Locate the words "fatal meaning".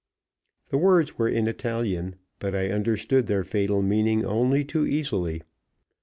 3.43-4.25